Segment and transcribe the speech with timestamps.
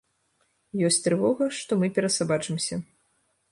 [0.89, 2.83] Ёсць трывога, што мы перасабачымся.